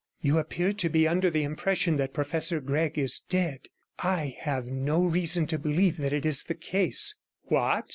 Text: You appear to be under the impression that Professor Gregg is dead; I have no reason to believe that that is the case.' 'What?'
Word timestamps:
You 0.19 0.39
appear 0.39 0.71
to 0.71 0.89
be 0.89 1.07
under 1.07 1.29
the 1.29 1.43
impression 1.43 1.97
that 1.97 2.11
Professor 2.11 2.59
Gregg 2.59 2.97
is 2.97 3.19
dead; 3.29 3.67
I 3.99 4.35
have 4.39 4.65
no 4.65 5.03
reason 5.05 5.45
to 5.45 5.59
believe 5.59 5.97
that 5.97 6.09
that 6.09 6.25
is 6.25 6.45
the 6.45 6.55
case.' 6.55 7.13
'What?' 7.43 7.85